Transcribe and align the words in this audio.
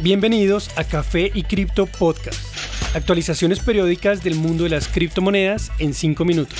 Bienvenidos 0.00 0.70
a 0.78 0.84
Café 0.84 1.32
y 1.34 1.42
Cripto 1.42 1.86
Podcast. 1.86 2.38
Actualizaciones 2.94 3.58
periódicas 3.58 4.22
del 4.22 4.36
mundo 4.36 4.62
de 4.62 4.70
las 4.70 4.86
criptomonedas 4.86 5.72
en 5.80 5.92
5 5.92 6.24
minutos. 6.24 6.56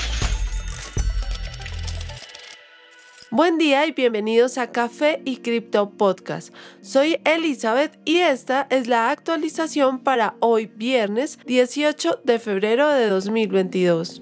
Buen 3.31 3.57
día 3.57 3.87
y 3.87 3.93
bienvenidos 3.93 4.59
a 4.59 4.73
Café 4.73 5.23
y 5.25 5.37
Cripto 5.37 5.91
Podcast. 5.91 6.53
Soy 6.81 7.21
Elizabeth 7.25 7.97
y 8.05 8.17
esta 8.17 8.67
es 8.71 8.89
la 8.89 9.13
actualización 9.13 10.01
para 10.01 10.35
hoy 10.41 10.67
viernes 10.75 11.39
18 11.47 12.23
de 12.25 12.41
febrero 12.41 12.91
de 12.91 13.09
2022. 13.09 14.21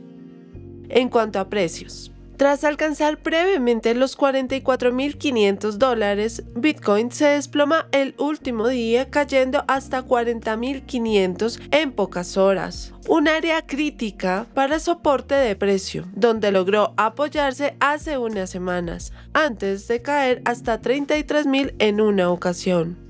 En 0.91 1.09
cuanto 1.09 1.41
a 1.41 1.49
precios. 1.49 2.13
Tras 2.37 2.65
alcanzar 2.65 3.23
brevemente 3.23 3.95
los 3.95 4.19
44.500 4.19 5.73
dólares, 5.73 6.45
Bitcoin 6.55 7.11
se 7.11 7.27
desploma 7.29 7.89
el 7.93 8.15
último 8.19 8.69
día 8.69 9.09
cayendo 9.09 9.65
hasta 9.69 10.05
40.500 10.05 11.69
en 11.71 11.93
pocas 11.93 12.37
horas. 12.37 12.93
Un 13.09 13.29
área 13.29 13.67
crítica 13.67 14.47
para 14.53 14.81
soporte 14.81 15.35
de 15.35 15.57
precio, 15.57 16.05
donde 16.13 16.53
logró 16.53 16.93
apoyarse 16.99 17.75
hace 17.81 18.19
unas 18.19 18.51
semanas, 18.51 19.13
antes 19.33 19.89
de 19.89 20.03
caer 20.03 20.43
hasta 20.45 20.81
33.000 20.81 21.75
en 21.79 22.01
una 22.03 22.31
ocasión. 22.31 23.06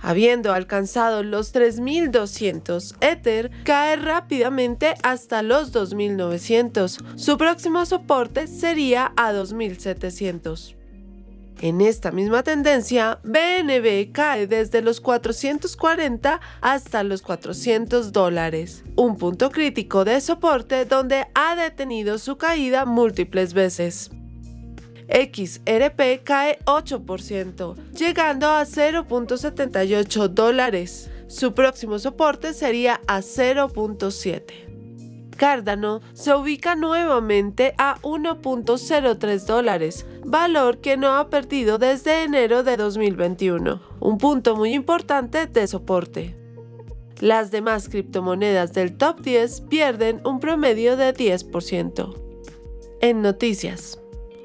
Habiendo 0.00 0.52
alcanzado 0.52 1.22
los 1.22 1.54
3.200, 1.54 2.96
Ether 3.00 3.50
cae 3.64 3.96
rápidamente 3.96 4.94
hasta 5.02 5.42
los 5.42 5.72
2.900. 5.72 7.16
Su 7.16 7.36
próximo 7.36 7.84
soporte 7.84 8.46
sería 8.46 9.12
a 9.16 9.32
2.700. 9.32 10.76
En 11.60 11.80
esta 11.80 12.12
misma 12.12 12.44
tendencia, 12.44 13.18
BNB 13.24 14.12
cae 14.12 14.46
desde 14.46 14.80
los 14.80 15.00
440 15.00 16.40
hasta 16.60 17.02
los 17.02 17.20
400 17.22 18.12
dólares, 18.12 18.84
un 18.94 19.18
punto 19.18 19.50
crítico 19.50 20.04
de 20.04 20.20
soporte 20.20 20.84
donde 20.84 21.26
ha 21.34 21.56
detenido 21.56 22.18
su 22.18 22.36
caída 22.36 22.84
múltiples 22.84 23.54
veces. 23.54 24.12
XRP 25.08 26.22
cae 26.22 26.58
8%, 26.64 27.74
llegando 27.92 28.48
a 28.48 28.62
0.78 28.64 30.28
dólares. 30.28 31.10
Su 31.26 31.54
próximo 31.54 31.98
soporte 31.98 32.52
sería 32.54 33.00
a 33.06 33.20
0.7. 33.20 34.68
Cardano 35.36 36.00
se 36.14 36.34
ubica 36.34 36.74
nuevamente 36.74 37.74
a 37.78 37.98
1.03 38.02 39.46
dólares, 39.46 40.04
valor 40.24 40.78
que 40.78 40.96
no 40.96 41.16
ha 41.16 41.30
perdido 41.30 41.78
desde 41.78 42.24
enero 42.24 42.64
de 42.64 42.76
2021, 42.76 43.80
un 44.00 44.18
punto 44.18 44.56
muy 44.56 44.74
importante 44.74 45.46
de 45.46 45.66
soporte. 45.68 46.34
Las 47.20 47.50
demás 47.50 47.88
criptomonedas 47.88 48.72
del 48.72 48.96
top 48.96 49.20
10 49.20 49.62
pierden 49.62 50.20
un 50.24 50.40
promedio 50.40 50.96
de 50.96 51.14
10%. 51.14 52.14
En 53.00 53.22
noticias. 53.22 54.00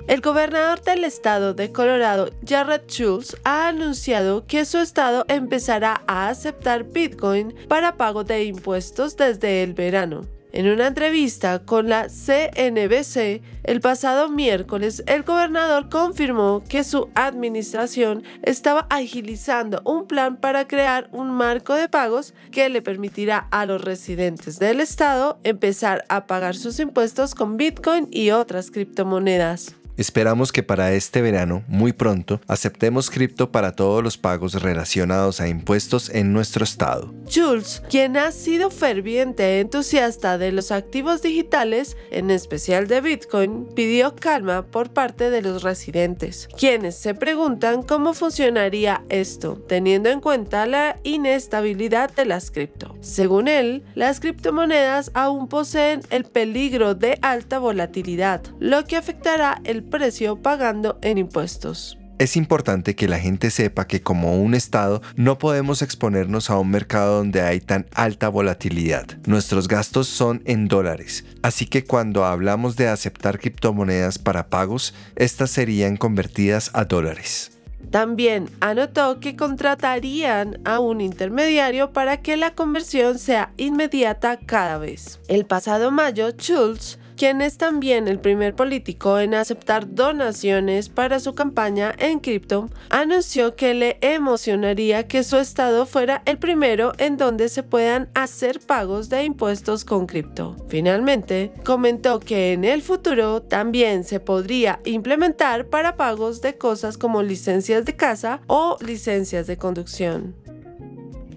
El 0.06 0.20
gobernador 0.20 0.82
del 0.82 1.06
estado 1.06 1.54
de 1.54 1.72
Colorado, 1.72 2.30
Jared 2.46 2.82
Schultz, 2.88 3.38
ha 3.46 3.70
anunciado 3.70 4.46
que 4.46 4.66
su 4.66 4.80
estado 4.80 5.24
empezará 5.30 6.04
a 6.08 6.28
aceptar 6.28 6.84
Bitcoin 6.84 7.56
para 7.70 7.96
pago 7.96 8.26
de 8.26 8.44
impuestos 8.44 9.16
desde 9.16 9.64
el 9.64 9.74
verano. 9.74 10.28
En 10.52 10.68
una 10.68 10.88
entrevista 10.88 11.60
con 11.66 11.88
la 11.88 12.10
CNBC 12.10 13.42
el 13.64 13.80
pasado 13.82 14.30
miércoles, 14.30 15.04
el 15.08 15.24
gobernador 15.24 15.90
confirmó 15.90 16.64
que 16.68 16.84
su 16.84 17.10
administración 17.16 18.24
estaba 18.44 18.86
agilizando 18.90 19.82
un 19.86 20.06
plan 20.06 20.36
para 20.36 20.68
crear 20.68 21.08
un 21.14 21.32
marco 21.32 21.74
de 21.76 21.88
pagos 21.88 22.34
que 22.52 22.68
le 22.68 22.82
permitirá 22.82 23.48
a 23.52 23.66
los 23.66 23.82
residentes 23.82 24.60
del 24.60 24.82
estado 24.82 25.40
empezar 25.44 26.04
a 26.10 26.28
pagar 26.28 26.56
sus 26.56 26.80
impuestos 26.80 27.34
con 27.34 27.56
Bitcoin 27.56 28.10
y 28.12 28.32
otras 28.32 28.70
criptomonedas. 28.70 29.76
Esperamos 29.96 30.52
que 30.52 30.64
para 30.64 30.94
este 30.94 31.22
verano, 31.22 31.64
muy 31.68 31.94
pronto, 31.94 32.42
aceptemos 32.48 33.12
cripto 33.12 33.52
para 33.52 33.76
todos 33.76 34.04
los 34.04 34.18
pagos 34.18 34.62
relacionados 34.62 35.40
a 35.40 35.48
impuestos 35.48 36.10
en 36.10 36.34
nuestro 36.34 36.64
estado. 36.64 37.14
Jules, 37.32 37.84
quien 37.90 38.18
ha 38.18 38.32
sido 38.32 38.72
ferviente 38.72 39.60
entusiasta 39.60 40.40
de 40.40 40.52
los 40.52 40.72
activos 40.72 41.22
digitales, 41.22 41.96
en 42.10 42.32
especial 42.32 42.88
de 42.88 43.02
Bitcoin, 43.02 43.68
pidió 43.76 44.16
calma 44.16 44.64
por 44.64 44.92
parte 44.92 45.30
de 45.30 45.44
los 45.44 45.62
residentes, 45.62 46.48
quienes 46.58 46.96
se 46.96 47.14
preguntan 47.14 47.84
cómo 47.84 48.16
funcionaría 48.16 49.04
esto, 49.10 49.64
teniendo 49.68 50.10
en 50.10 50.22
cuenta 50.22 50.66
la 50.66 50.98
inestabilidad 51.04 52.12
de 52.12 52.26
las 52.26 52.50
cripto. 52.50 52.96
Según 53.02 53.48
él, 53.48 53.84
las 53.94 54.20
criptomonedas 54.20 55.12
aún 55.14 55.48
poseen 55.48 56.02
el 56.10 56.24
peligro 56.24 56.96
de 56.96 57.20
alta 57.22 57.60
volatilidad, 57.60 58.42
lo 58.60 58.86
que 58.86 58.96
afectará 58.96 59.62
el 59.64 59.83
precio 59.90 60.42
pagando 60.42 60.98
en 61.02 61.18
impuestos. 61.18 61.98
Es 62.20 62.38
importante 62.38 62.96
que 62.96 63.08
la 63.08 63.20
gente 63.20 63.50
sepa 63.50 63.88
que 63.88 64.02
como 64.02 64.38
un 64.38 64.54
Estado 64.54 65.02
no 65.16 65.40
podemos 65.40 65.82
exponernos 65.82 66.50
a 66.50 66.58
un 66.58 66.70
mercado 66.70 67.18
donde 67.18 67.42
hay 67.42 67.60
tan 67.60 67.88
alta 67.94 68.30
volatilidad. 68.30 69.06
Nuestros 69.26 69.68
gastos 69.68 70.08
son 70.08 70.42
en 70.46 70.68
dólares, 70.68 71.26
así 71.42 71.66
que 71.66 71.84
cuando 71.84 72.24
hablamos 72.24 72.76
de 72.76 72.88
aceptar 72.88 73.40
criptomonedas 73.40 74.20
para 74.20 74.48
pagos, 74.48 74.94
estas 75.16 75.50
serían 75.50 75.98
convertidas 75.98 76.70
a 76.74 76.86
dólares. 76.86 77.52
También 77.90 78.50
anotó 78.60 79.20
que 79.20 79.36
contratarían 79.36 80.60
a 80.66 80.80
un 80.80 81.02
intermediario 81.02 81.92
para 81.92 82.22
que 82.22 82.38
la 82.38 82.56
conversión 82.56 83.20
sea 83.20 83.52
inmediata 83.58 84.38
cada 84.38 84.78
vez. 84.78 85.20
El 85.28 85.46
pasado 85.46 85.92
mayo, 85.92 86.32
Schultz 86.32 87.00
quien 87.16 87.42
es 87.42 87.58
también 87.58 88.08
el 88.08 88.20
primer 88.20 88.56
político 88.56 89.20
en 89.20 89.34
aceptar 89.34 89.94
donaciones 89.94 90.90
para 90.90 91.20
su 91.20 91.34
campaña 91.34 91.94
en 91.98 92.20
cripto, 92.20 92.70
anunció 92.90 93.56
que 93.56 93.74
le 93.74 93.98
emocionaría 94.02 95.08
que 95.08 95.24
su 95.24 95.38
estado 95.38 95.86
fuera 95.86 96.22
el 96.26 96.38
primero 96.38 96.94
en 96.98 97.18
donde 97.18 97.50
se 97.50 97.64
puedan 97.64 98.10
hacer 98.14 98.60
pagos 98.60 99.10
de 99.10 99.24
impuestos 99.24 99.86
con 99.86 100.06
cripto. 100.06 100.56
Finalmente, 100.68 101.52
comentó 101.64 102.20
que 102.20 102.54
en 102.54 102.66
el 102.66 102.82
futuro 102.82 103.42
también 103.42 104.04
se 104.04 104.20
podría 104.20 104.80
implementar 104.86 105.68
para 105.68 105.96
pagos 105.96 106.42
de 106.42 106.58
cosas 106.58 106.98
como 106.98 107.24
licencias 107.24 107.86
de 107.86 107.96
casa 107.96 108.42
o 108.48 108.78
licencias 108.82 109.48
de 109.48 109.58
conducción. 109.58 110.43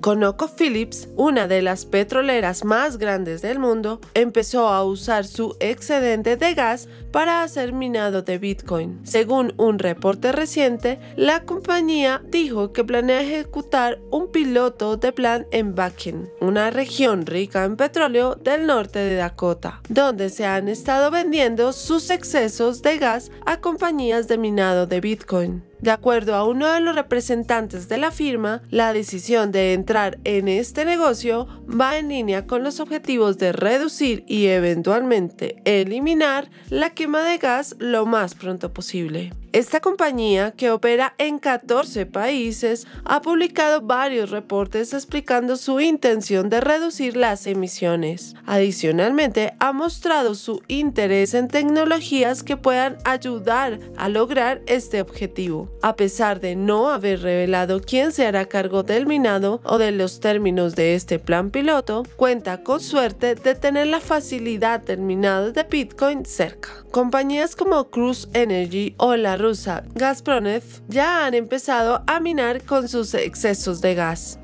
ConocoPhillips, 0.06 1.09
una 1.17 1.49
de 1.49 1.62
las 1.62 1.84
petroleras 1.84 2.65
más 2.65 2.97
grandes 2.97 3.43
del 3.43 3.59
mundo, 3.59 4.00
empezó 4.15 4.69
a 4.69 4.84
usar 4.84 5.25
su 5.25 5.56
excedente 5.59 6.37
de 6.37 6.55
gas 6.55 6.89
para 7.11 7.43
hacer 7.43 7.72
minado 7.72 8.22
de 8.22 8.39
Bitcoin. 8.39 9.00
Según 9.03 9.53
un 9.56 9.81
reporte 9.81 10.31
reciente, 10.31 11.00
la 11.16 11.43
compañía 11.43 12.22
dijo 12.25 12.72
que 12.72 12.84
planea 12.84 13.21
ejecutar 13.21 13.99
un 14.12 14.31
piloto 14.31 14.97
de 14.97 15.11
plan 15.11 15.49
en 15.50 15.75
Bakken, 15.75 16.31
una 16.41 16.71
región 16.71 17.27
rica 17.27 17.65
en 17.65 17.75
petróleo 17.75 18.37
del 18.37 18.65
norte 18.65 19.00
de 19.00 19.16
Dakota, 19.16 19.81
donde 19.89 20.31
se 20.31 20.47
han 20.47 20.69
estado 20.69 21.11
vendiendo 21.11 21.72
sus 21.72 22.11
excesos 22.11 22.81
de 22.81 22.99
gas 22.99 23.33
a 23.45 23.61
compañías 23.61 24.28
de 24.28 24.39
minado 24.39 24.87
de 24.87 25.00
Bitcoin. 25.00 25.65
De 25.81 25.91
acuerdo 25.91 26.34
a 26.34 26.44
uno 26.44 26.72
de 26.72 26.81
los 26.81 26.94
representantes 26.94 27.88
de 27.88 27.98
la 27.98 28.10
firma, 28.10 28.62
la 28.70 28.92
decisión 28.92 29.53
de 29.53 29.75
entrar 29.75 30.19
en 30.25 30.48
este 30.48 30.84
negocio 30.84 31.47
va 31.69 31.98
en 31.98 32.09
línea 32.09 32.47
con 32.47 32.62
los 32.62 32.81
objetivos 32.81 33.38
de 33.38 33.53
reducir 33.53 34.25
y 34.26 34.47
eventualmente 34.47 35.56
eliminar 35.65 36.50
la 36.70 36.91
quema 36.91 37.22
de 37.22 37.38
gas 37.38 37.76
lo 37.78 38.06
más 38.06 38.34
pronto 38.34 38.72
posible. 38.72 39.32
Esta 39.56 39.81
compañía, 39.81 40.50
que 40.50 40.71
opera 40.71 41.15
en 41.17 41.39
14 41.39 42.05
países, 42.05 42.87
ha 43.06 43.22
publicado 43.22 43.80
varios 43.80 44.28
reportes 44.28 44.92
explicando 44.92 45.57
su 45.57 45.80
intención 45.80 46.51
de 46.51 46.60
reducir 46.60 47.16
las 47.16 47.47
emisiones. 47.47 48.34
Adicionalmente, 48.45 49.54
ha 49.59 49.72
mostrado 49.72 50.34
su 50.34 50.60
interés 50.69 51.33
en 51.33 51.48
tecnologías 51.48 52.42
que 52.42 52.59
puedan 52.59 52.98
ayudar 53.07 53.80
a 53.97 54.10
lograr 54.10 54.60
este 54.66 55.01
objetivo. 55.01 55.71
A 55.80 55.97
pesar 55.97 56.41
de 56.41 56.54
no 56.54 56.91
haber 56.91 57.22
revelado 57.22 57.80
quién 57.80 58.13
se 58.13 58.27
hará 58.27 58.45
cargo 58.45 58.83
del 58.83 59.07
minado 59.07 59.63
o 59.65 59.78
de 59.78 59.91
los 59.91 60.21
términos 60.21 60.77
de 60.77 60.95
este 60.95 61.19
plan 61.19 61.51
piloto, 61.51 62.03
cuenta 62.16 62.63
con 62.63 62.80
suerte 62.80 63.36
de 63.36 63.54
tener 63.54 63.86
la 63.86 64.01
facilidad 64.01 64.80
del 64.80 65.01
minado 65.01 65.51
de 65.51 65.63
Bitcoin 65.63 66.27
cerca. 66.27 66.84
Compañías 66.91 67.57
como 67.57 67.91
Cruise 67.91 68.28
Energy 68.33 68.95
o 68.98 69.16
la 69.16 69.36
rusa 69.47 69.84
Gazpromneft 69.95 70.83
ya 70.89 71.25
han 71.25 71.34
empezado 71.34 72.03
a 72.09 72.19
minar 72.19 72.63
con 72.63 72.89
sus 72.89 73.15
excesos 73.15 73.81
de 73.81 73.95
gas. 73.95 74.41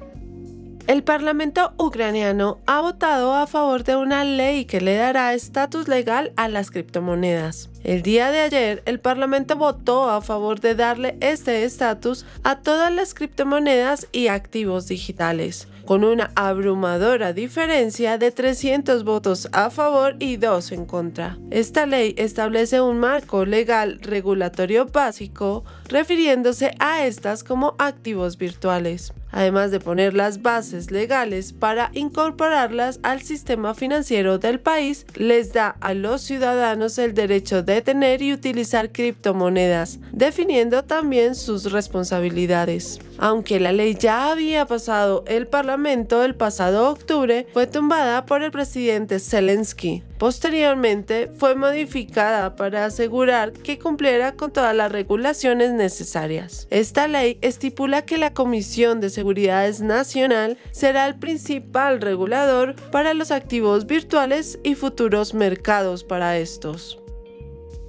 El 0.87 1.02
Parlamento 1.02 1.72
ucraniano 1.76 2.58
ha 2.66 2.81
votado 2.81 3.34
a 3.34 3.46
favor 3.46 3.82
de 3.82 3.96
una 3.96 4.25
ley 4.25 4.64
que 4.64 4.81
le 4.81 4.94
dará 4.94 5.34
estatus 5.34 5.88
legal 5.88 6.32
a 6.37 6.49
las 6.49 6.70
criptomonedas. 6.70 7.70
El 7.82 8.02
día 8.02 8.31
de 8.31 8.40
ayer, 8.40 8.82
el 8.87 9.00
Parlamento 9.00 9.56
votó 9.56 10.10
a 10.10 10.20
favor 10.20 10.60
de 10.60 10.75
darle 10.75 11.16
este 11.20 11.64
estatus 11.64 12.26
a 12.44 12.60
todas 12.60 12.93
las 12.93 13.14
criptomonedas 13.14 14.06
y 14.12 14.28
activos 14.28 14.87
digitales, 14.87 15.69
con 15.84 16.05
una 16.05 16.31
abrumadora 16.34 17.32
diferencia 17.32 18.19
de 18.19 18.31
300 18.31 19.05
votos 19.05 19.49
a 19.52 19.70
favor 19.70 20.17
y 20.19 20.37
2 20.37 20.73
en 20.73 20.87
contra. 20.87 21.38
Esta 21.50 21.87
ley 21.87 22.14
establece 22.17 22.81
un 22.81 22.99
marco 22.99 23.44
legal 23.44 23.99
regulatorio 24.02 24.87
básico 24.87 25.64
refiriéndose 25.88 26.75
a 26.79 27.05
estas 27.06 27.44
como 27.44 27.75
activos 27.79 28.38
virtuales 28.38 29.12
además 29.32 29.70
de 29.70 29.81
poner 29.81 30.14
las 30.14 30.43
bases 30.43 30.90
legales 30.90 31.52
para 31.52 31.90
incorporarlas 31.94 33.00
al 33.02 33.23
sistema 33.23 33.75
financiero 33.75 34.38
del 34.38 34.61
país, 34.61 35.06
les 35.14 35.52
da 35.52 35.76
a 35.81 35.94
los 35.94 36.20
ciudadanos 36.20 36.99
el 36.99 37.14
derecho 37.14 37.62
de 37.62 37.81
tener 37.81 38.23
y 38.23 38.32
utilizar 38.32 38.93
criptomonedas, 38.93 39.99
definiendo 40.12 40.84
también 40.84 41.34
sus 41.34 41.73
responsabilidades. 41.73 43.00
Aunque 43.22 43.60
la 43.60 43.70
ley 43.70 43.94
ya 43.94 44.32
había 44.32 44.66
pasado 44.66 45.22
el 45.28 45.46
Parlamento 45.46 46.24
el 46.24 46.34
pasado 46.34 46.90
octubre, 46.90 47.46
fue 47.52 47.69
tumbada 47.69 48.26
por 48.26 48.42
el 48.42 48.50
presidente 48.50 49.20
Zelensky. 49.20 50.02
Posteriormente 50.19 51.30
fue 51.38 51.54
modificada 51.54 52.56
para 52.56 52.84
asegurar 52.84 53.52
que 53.52 53.78
cumpliera 53.78 54.32
con 54.32 54.52
todas 54.52 54.74
las 54.74 54.90
regulaciones 54.90 55.70
necesarias. 55.70 56.66
Esta 56.70 57.06
ley 57.06 57.38
estipula 57.42 58.02
que 58.02 58.19
la 58.19 58.34
Comisión 58.34 59.00
de 59.00 59.08
Seguridad 59.08 59.72
Nacional 59.78 60.58
será 60.72 61.06
el 61.06 61.14
principal 61.14 62.00
regulador 62.00 62.74
para 62.90 63.14
los 63.14 63.30
activos 63.30 63.86
virtuales 63.86 64.58
y 64.64 64.74
futuros 64.74 65.32
mercados 65.32 66.02
para 66.02 66.38
estos. 66.38 67.01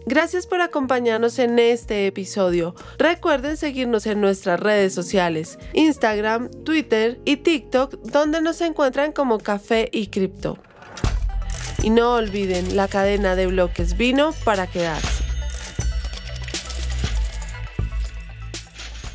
Gracias 0.06 0.48
por 0.48 0.60
acompañarnos 0.60 1.40
en 1.40 1.58
este 1.60 2.08
episodio. 2.08 2.76
Recuerden 2.98 3.56
seguirnos 3.56 4.06
en 4.06 4.20
nuestras 4.20 4.60
redes 4.60 4.94
sociales, 4.94 5.58
Instagram, 5.74 6.50
Twitter 6.66 7.22
y 7.24 7.38
TikTok, 7.38 7.96
donde 8.02 8.42
nos 8.42 8.60
encuentran 8.60 9.14
como 9.14 9.40
Café 9.40 9.90
y 9.94 10.08
Cripto. 10.08 10.58
Y 11.82 11.90
no 11.90 12.16
olviden, 12.16 12.76
la 12.76 12.88
cadena 12.88 13.36
de 13.36 13.48
bloques 13.48 13.96
vino 13.98 14.34
para 14.44 14.68
quedarse. 14.68 15.23